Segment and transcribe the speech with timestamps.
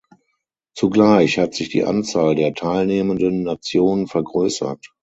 [0.73, 4.83] Zugleich hat sich die Anzahl der teilnehmenden Nationen vergrößert.